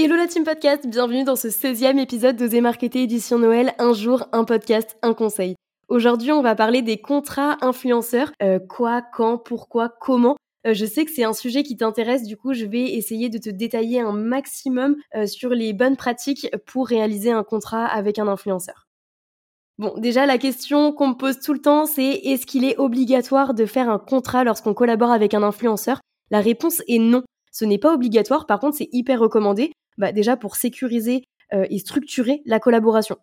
Hello 0.00 0.14
la 0.14 0.28
team 0.28 0.44
podcast, 0.44 0.86
bienvenue 0.86 1.24
dans 1.24 1.34
ce 1.34 1.48
16e 1.48 1.98
épisode 1.98 2.36
d'Oser 2.36 2.60
Marketer 2.60 3.02
édition 3.02 3.36
Noël, 3.36 3.74
un 3.80 3.92
jour, 3.92 4.28
un 4.30 4.44
podcast, 4.44 4.96
un 5.02 5.12
conseil. 5.12 5.56
Aujourd'hui 5.88 6.30
on 6.30 6.40
va 6.40 6.54
parler 6.54 6.82
des 6.82 6.98
contrats 6.98 7.56
influenceurs, 7.62 8.30
euh, 8.40 8.60
quoi, 8.60 9.02
quand, 9.02 9.38
pourquoi, 9.38 9.88
comment? 9.88 10.36
Euh, 10.68 10.72
je 10.72 10.86
sais 10.86 11.04
que 11.04 11.10
c'est 11.10 11.24
un 11.24 11.32
sujet 11.32 11.64
qui 11.64 11.76
t'intéresse, 11.76 12.22
du 12.22 12.36
coup 12.36 12.52
je 12.52 12.64
vais 12.64 12.92
essayer 12.92 13.28
de 13.28 13.38
te 13.38 13.50
détailler 13.50 13.98
un 13.98 14.12
maximum 14.12 14.94
euh, 15.16 15.26
sur 15.26 15.50
les 15.50 15.72
bonnes 15.72 15.96
pratiques 15.96 16.46
pour 16.64 16.86
réaliser 16.86 17.32
un 17.32 17.42
contrat 17.42 17.84
avec 17.84 18.20
un 18.20 18.28
influenceur. 18.28 18.86
Bon, 19.78 19.94
déjà 19.98 20.26
la 20.26 20.38
question 20.38 20.92
qu'on 20.92 21.08
me 21.08 21.14
pose 21.14 21.40
tout 21.40 21.54
le 21.54 21.60
temps, 21.60 21.86
c'est 21.86 22.20
est-ce 22.22 22.46
qu'il 22.46 22.64
est 22.64 22.78
obligatoire 22.78 23.52
de 23.52 23.66
faire 23.66 23.90
un 23.90 23.98
contrat 23.98 24.44
lorsqu'on 24.44 24.74
collabore 24.74 25.10
avec 25.10 25.34
un 25.34 25.42
influenceur? 25.42 25.98
La 26.30 26.38
réponse 26.38 26.82
est 26.86 27.00
non. 27.00 27.24
Ce 27.58 27.64
n'est 27.64 27.78
pas 27.78 27.92
obligatoire, 27.92 28.46
par 28.46 28.60
contre 28.60 28.76
c'est 28.76 28.88
hyper 28.92 29.18
recommandé 29.18 29.72
bah, 29.96 30.12
déjà 30.12 30.36
pour 30.36 30.54
sécuriser 30.54 31.24
euh, 31.52 31.66
et 31.70 31.78
structurer 31.80 32.40
la 32.46 32.60
collaboration. 32.60 33.16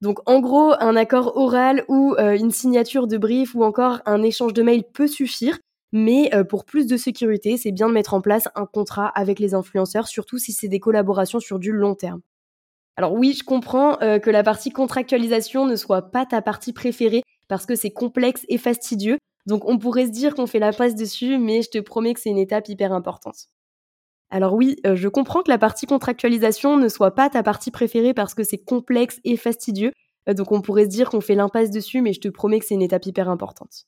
Donc 0.00 0.20
en 0.24 0.40
gros, 0.40 0.72
un 0.80 0.96
accord 0.96 1.36
oral 1.36 1.84
ou 1.88 2.14
euh, 2.18 2.34
une 2.34 2.50
signature 2.50 3.06
de 3.06 3.18
brief 3.18 3.54
ou 3.54 3.62
encore 3.62 4.00
un 4.06 4.22
échange 4.22 4.54
de 4.54 4.62
mails 4.62 4.84
peut 4.90 5.06
suffire, 5.06 5.58
mais 5.92 6.34
euh, 6.34 6.44
pour 6.44 6.64
plus 6.64 6.86
de 6.86 6.96
sécurité, 6.96 7.58
c'est 7.58 7.72
bien 7.72 7.86
de 7.88 7.92
mettre 7.92 8.14
en 8.14 8.22
place 8.22 8.48
un 8.54 8.64
contrat 8.64 9.08
avec 9.08 9.38
les 9.38 9.52
influenceurs, 9.52 10.08
surtout 10.08 10.38
si 10.38 10.52
c'est 10.52 10.68
des 10.68 10.80
collaborations 10.80 11.40
sur 11.40 11.58
du 11.58 11.70
long 11.70 11.94
terme. 11.94 12.22
Alors 12.96 13.12
oui, 13.12 13.34
je 13.38 13.44
comprends 13.44 13.96
que 13.96 14.30
la 14.30 14.42
partie 14.42 14.70
contractualisation 14.70 15.66
ne 15.66 15.76
soit 15.76 16.10
pas 16.10 16.24
ta 16.24 16.40
partie 16.40 16.72
préférée 16.72 17.22
parce 17.48 17.66
que 17.66 17.74
c'est 17.74 17.90
complexe 17.90 18.46
et 18.48 18.56
fastidieux, 18.56 19.18
donc 19.46 19.68
on 19.68 19.76
pourrait 19.78 20.06
se 20.06 20.12
dire 20.12 20.34
qu'on 20.34 20.46
fait 20.46 20.60
la 20.60 20.72
passe 20.72 20.94
dessus, 20.94 21.38
mais 21.38 21.60
je 21.60 21.70
te 21.70 21.78
promets 21.78 22.14
que 22.14 22.20
c'est 22.20 22.30
une 22.30 22.38
étape 22.38 22.68
hyper 22.68 22.92
importante. 22.92 23.48
Alors 24.34 24.54
oui, 24.54 24.74
euh, 24.84 24.96
je 24.96 25.06
comprends 25.06 25.44
que 25.44 25.48
la 25.48 25.58
partie 25.58 25.86
contractualisation 25.86 26.76
ne 26.76 26.88
soit 26.88 27.14
pas 27.14 27.30
ta 27.30 27.44
partie 27.44 27.70
préférée 27.70 28.14
parce 28.14 28.34
que 28.34 28.42
c'est 28.42 28.58
complexe 28.58 29.20
et 29.22 29.36
fastidieux, 29.36 29.92
euh, 30.28 30.34
donc 30.34 30.50
on 30.50 30.60
pourrait 30.60 30.86
se 30.86 30.88
dire 30.88 31.08
qu'on 31.08 31.20
fait 31.20 31.36
l'impasse 31.36 31.70
dessus, 31.70 32.02
mais 32.02 32.12
je 32.12 32.20
te 32.20 32.26
promets 32.26 32.58
que 32.58 32.66
c'est 32.66 32.74
une 32.74 32.82
étape 32.82 33.06
hyper 33.06 33.28
importante. 33.28 33.84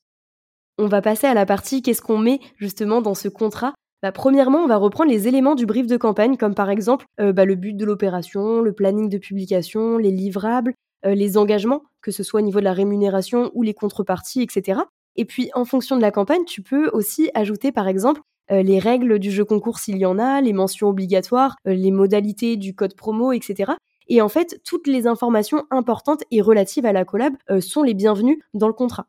On 0.77 0.87
va 0.87 1.01
passer 1.01 1.27
à 1.27 1.33
la 1.33 1.45
partie 1.45 1.81
qu'est-ce 1.81 2.01
qu'on 2.01 2.17
met 2.17 2.39
justement 2.55 3.01
dans 3.01 3.13
ce 3.13 3.27
contrat? 3.27 3.73
Bah, 4.01 4.13
premièrement, 4.13 4.59
on 4.59 4.67
va 4.67 4.77
reprendre 4.77 5.11
les 5.11 5.27
éléments 5.27 5.53
du 5.53 5.65
brief 5.65 5.85
de 5.85 5.97
campagne, 5.97 6.37
comme 6.37 6.55
par 6.55 6.69
exemple 6.69 7.05
euh, 7.19 7.33
bah, 7.33 7.43
le 7.43 7.55
but 7.55 7.75
de 7.75 7.83
l'opération, 7.83 8.61
le 8.61 8.71
planning 8.71 9.09
de 9.09 9.17
publication, 9.17 9.97
les 9.97 10.11
livrables, 10.11 10.73
les 11.03 11.37
engagements, 11.37 11.83
que 12.01 12.11
ce 12.11 12.23
soit 12.23 12.39
au 12.39 12.43
niveau 12.43 12.59
de 12.59 12.65
la 12.65 12.73
rémunération 12.73 13.51
ou 13.53 13.63
les 13.63 13.73
contreparties, 13.73 14.41
etc. 14.41 14.81
Et 15.15 15.25
puis, 15.25 15.51
en 15.53 15.63
fonction 15.63 15.95
de 15.95 16.01
la 16.01 16.11
campagne, 16.11 16.43
tu 16.45 16.61
peux 16.61 16.89
aussi 16.89 17.29
ajouter, 17.33 17.71
par 17.71 17.87
exemple, 17.87 18.21
les 18.49 18.79
règles 18.79 19.19
du 19.19 19.31
jeu 19.31 19.45
concours 19.45 19.79
s'il 19.79 19.97
y 19.97 20.05
en 20.05 20.19
a, 20.19 20.41
les 20.41 20.53
mentions 20.53 20.87
obligatoires, 20.87 21.55
euh, 21.67 21.73
les 21.73 21.91
modalités 21.91 22.55
du 22.57 22.73
code 22.73 22.95
promo, 22.95 23.31
etc. 23.31 23.73
Et 24.07 24.21
en 24.21 24.29
fait, 24.29 24.61
toutes 24.63 24.87
les 24.87 25.07
informations 25.07 25.65
importantes 25.69 26.23
et 26.31 26.41
relatives 26.41 26.85
à 26.85 26.93
la 26.93 27.05
collab 27.05 27.33
euh, 27.49 27.61
sont 27.61 27.83
les 27.83 27.93
bienvenues 27.93 28.41
dans 28.53 28.67
le 28.67 28.73
contrat. 28.73 29.07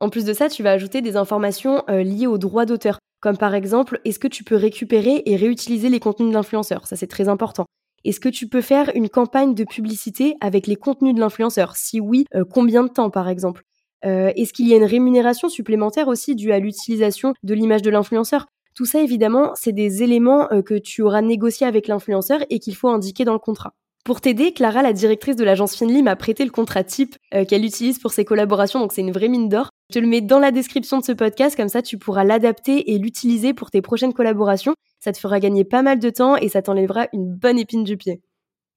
En 0.00 0.10
plus 0.10 0.24
de 0.26 0.34
ça, 0.34 0.48
tu 0.50 0.62
vas 0.62 0.72
ajouter 0.72 1.00
des 1.00 1.16
informations 1.16 1.82
liées 1.88 2.26
aux 2.26 2.36
droits 2.36 2.66
d'auteur, 2.66 2.98
comme 3.20 3.38
par 3.38 3.54
exemple, 3.54 3.98
est-ce 4.04 4.18
que 4.18 4.28
tu 4.28 4.44
peux 4.44 4.56
récupérer 4.56 5.22
et 5.24 5.36
réutiliser 5.36 5.88
les 5.88 6.00
contenus 6.00 6.28
de 6.28 6.34
l'influenceur? 6.34 6.86
Ça, 6.86 6.96
c'est 6.96 7.06
très 7.06 7.30
important. 7.30 7.64
Est-ce 8.04 8.20
que 8.20 8.28
tu 8.28 8.46
peux 8.46 8.60
faire 8.60 8.90
une 8.94 9.08
campagne 9.08 9.54
de 9.54 9.64
publicité 9.64 10.36
avec 10.42 10.66
les 10.66 10.76
contenus 10.76 11.14
de 11.14 11.20
l'influenceur? 11.20 11.76
Si 11.76 11.98
oui, 11.98 12.26
combien 12.52 12.84
de 12.84 12.90
temps, 12.90 13.08
par 13.08 13.30
exemple? 13.30 13.62
Est-ce 14.02 14.52
qu'il 14.52 14.68
y 14.68 14.74
a 14.74 14.76
une 14.76 14.84
rémunération 14.84 15.48
supplémentaire 15.48 16.08
aussi 16.08 16.34
due 16.34 16.52
à 16.52 16.58
l'utilisation 16.58 17.32
de 17.42 17.54
l'image 17.54 17.80
de 17.80 17.88
l'influenceur? 17.88 18.44
Tout 18.76 18.84
ça, 18.84 19.00
évidemment, 19.00 19.52
c'est 19.54 19.72
des 19.72 20.02
éléments 20.02 20.52
euh, 20.52 20.60
que 20.60 20.74
tu 20.74 21.00
auras 21.00 21.22
négociés 21.22 21.66
avec 21.66 21.88
l'influenceur 21.88 22.40
et 22.50 22.58
qu'il 22.58 22.76
faut 22.76 22.88
indiquer 22.88 23.24
dans 23.24 23.32
le 23.32 23.38
contrat. 23.38 23.72
Pour 24.04 24.20
t'aider, 24.20 24.52
Clara, 24.52 24.82
la 24.82 24.92
directrice 24.92 25.34
de 25.34 25.44
l'agence 25.44 25.74
Finly, 25.74 26.02
m'a 26.02 26.14
prêté 26.14 26.44
le 26.44 26.50
contrat 26.50 26.84
type 26.84 27.16
euh, 27.34 27.46
qu'elle 27.46 27.64
utilise 27.64 27.98
pour 27.98 28.12
ses 28.12 28.26
collaborations, 28.26 28.78
donc 28.78 28.92
c'est 28.92 29.00
une 29.00 29.12
vraie 29.12 29.28
mine 29.28 29.48
d'or. 29.48 29.70
Je 29.88 29.94
te 29.94 29.98
le 29.98 30.06
mets 30.06 30.20
dans 30.20 30.38
la 30.38 30.50
description 30.50 30.98
de 30.98 31.04
ce 31.04 31.12
podcast, 31.12 31.56
comme 31.56 31.70
ça 31.70 31.80
tu 31.80 31.96
pourras 31.96 32.22
l'adapter 32.22 32.92
et 32.92 32.98
l'utiliser 32.98 33.54
pour 33.54 33.70
tes 33.70 33.80
prochaines 33.80 34.12
collaborations. 34.12 34.74
Ça 35.00 35.10
te 35.10 35.18
fera 35.18 35.40
gagner 35.40 35.64
pas 35.64 35.80
mal 35.80 35.98
de 35.98 36.10
temps 36.10 36.36
et 36.36 36.50
ça 36.50 36.60
t'enlèvera 36.60 37.08
une 37.14 37.34
bonne 37.34 37.58
épine 37.58 37.82
du 37.82 37.96
pied. 37.96 38.20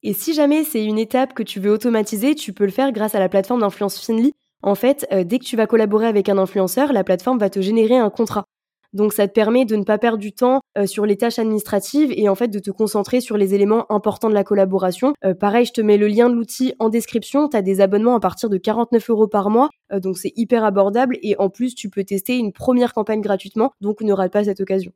Et 0.01 0.13
si 0.13 0.33
jamais 0.33 0.63
c'est 0.63 0.85
une 0.85 0.97
étape 0.97 1.33
que 1.33 1.43
tu 1.43 1.59
veux 1.59 1.71
automatiser, 1.71 2.35
tu 2.35 2.53
peux 2.53 2.65
le 2.65 2.71
faire 2.71 2.93
grâce 2.93 3.15
à 3.15 3.19
la 3.19 3.27
plateforme 3.27 3.59
d'influence 3.59 3.99
Finly. 3.99 4.31
En 4.63 4.75
fait, 4.75 5.05
euh, 5.11 5.25
dès 5.25 5.39
que 5.39 5.45
tu 5.45 5.57
vas 5.57 5.67
collaborer 5.67 6.07
avec 6.07 6.29
un 6.29 6.37
influenceur, 6.37 6.93
la 6.93 7.03
plateforme 7.03 7.37
va 7.37 7.49
te 7.49 7.59
générer 7.59 7.97
un 7.97 8.09
contrat. 8.09 8.45
Donc 8.93 9.13
ça 9.13 9.27
te 9.27 9.33
permet 9.33 9.65
de 9.65 9.75
ne 9.75 9.83
pas 9.83 9.97
perdre 9.97 10.17
du 10.17 10.31
temps 10.31 10.61
euh, 10.77 10.87
sur 10.87 11.05
les 11.05 11.15
tâches 11.15 11.39
administratives 11.39 12.11
et 12.15 12.27
en 12.27 12.35
fait 12.35 12.47
de 12.47 12.59
te 12.59 12.71
concentrer 12.71 13.21
sur 13.21 13.37
les 13.37 13.53
éléments 13.53 13.91
importants 13.91 14.29
de 14.29 14.33
la 14.33 14.43
collaboration. 14.43 15.13
Euh, 15.23 15.35
pareil, 15.35 15.65
je 15.65 15.73
te 15.73 15.81
mets 15.81 15.97
le 15.97 16.07
lien 16.07 16.29
de 16.29 16.35
l'outil 16.35 16.73
en 16.79 16.89
description. 16.89 17.47
Tu 17.49 17.57
as 17.57 17.61
des 17.61 17.81
abonnements 17.81 18.15
à 18.15 18.19
partir 18.19 18.49
de 18.49 18.57
49 18.57 19.09
euros 19.09 19.27
par 19.27 19.49
mois, 19.49 19.69
euh, 19.93 19.99
donc 19.99 20.17
c'est 20.17 20.33
hyper 20.35 20.63
abordable 20.63 21.17
et 21.21 21.35
en 21.37 21.49
plus 21.49 21.75
tu 21.75 21.89
peux 21.89 22.03
tester 22.03 22.37
une 22.37 22.51
première 22.51 22.93
campagne 22.93 23.21
gratuitement, 23.21 23.71
donc 23.81 24.01
ne 24.01 24.13
rate 24.13 24.33
pas 24.33 24.45
cette 24.45 24.59
occasion. 24.59 24.91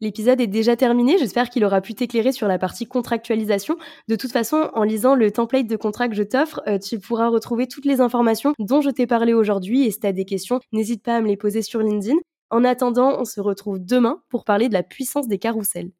L'épisode 0.00 0.40
est 0.40 0.46
déjà 0.46 0.76
terminé, 0.76 1.16
j'espère 1.18 1.50
qu'il 1.50 1.64
aura 1.64 1.80
pu 1.80 1.92
t'éclairer 1.92 2.30
sur 2.30 2.46
la 2.46 2.56
partie 2.56 2.86
contractualisation. 2.86 3.76
De 4.06 4.14
toute 4.14 4.30
façon, 4.30 4.70
en 4.74 4.84
lisant 4.84 5.16
le 5.16 5.32
template 5.32 5.66
de 5.66 5.74
contrat 5.74 6.08
que 6.08 6.14
je 6.14 6.22
t'offre, 6.22 6.60
tu 6.78 7.00
pourras 7.00 7.28
retrouver 7.28 7.66
toutes 7.66 7.84
les 7.84 8.00
informations 8.00 8.52
dont 8.60 8.80
je 8.80 8.90
t'ai 8.90 9.08
parlé 9.08 9.34
aujourd'hui 9.34 9.86
et 9.86 9.90
si 9.90 9.98
tu 9.98 10.06
as 10.06 10.12
des 10.12 10.24
questions, 10.24 10.60
n'hésite 10.70 11.02
pas 11.02 11.16
à 11.16 11.20
me 11.20 11.26
les 11.26 11.36
poser 11.36 11.62
sur 11.62 11.80
LinkedIn. 11.80 12.14
En 12.50 12.64
attendant, 12.64 13.20
on 13.20 13.24
se 13.24 13.40
retrouve 13.40 13.78
demain 13.78 14.22
pour 14.30 14.44
parler 14.44 14.68
de 14.68 14.74
la 14.74 14.82
puissance 14.82 15.28
des 15.28 15.38
carousels. 15.38 15.90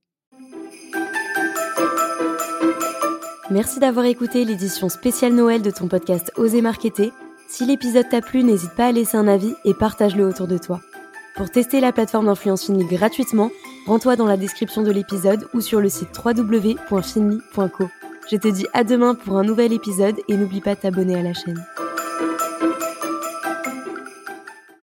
Merci 3.50 3.80
d'avoir 3.80 4.04
écouté 4.04 4.44
l'édition 4.44 4.88
spéciale 4.88 5.32
Noël 5.32 5.62
de 5.62 5.70
ton 5.70 5.88
podcast 5.88 6.32
Oser 6.36 6.60
Marketer. 6.60 7.12
Si 7.48 7.64
l'épisode 7.64 8.08
t'a 8.08 8.20
plu, 8.20 8.44
n'hésite 8.44 8.74
pas 8.74 8.86
à 8.86 8.92
laisser 8.92 9.16
un 9.16 9.26
avis 9.26 9.54
et 9.64 9.72
partage-le 9.72 10.26
autour 10.26 10.46
de 10.46 10.58
toi. 10.58 10.80
Pour 11.34 11.50
tester 11.50 11.80
la 11.80 11.92
plateforme 11.92 12.26
d'influence 12.26 12.66
Finly 12.66 12.84
gratuitement, 12.84 13.50
rends-toi 13.86 14.16
dans 14.16 14.26
la 14.26 14.36
description 14.36 14.82
de 14.82 14.90
l'épisode 14.90 15.48
ou 15.54 15.60
sur 15.60 15.80
le 15.80 15.88
site 15.88 16.10
www.finly.co. 16.22 17.84
Je 18.30 18.36
te 18.36 18.48
dis 18.48 18.66
à 18.74 18.84
demain 18.84 19.14
pour 19.14 19.38
un 19.38 19.44
nouvel 19.44 19.72
épisode 19.72 20.16
et 20.28 20.36
n'oublie 20.36 20.60
pas 20.60 20.74
de 20.74 20.80
t'abonner 20.80 21.14
à 21.14 21.22
la 21.22 21.32
chaîne. 21.32 21.64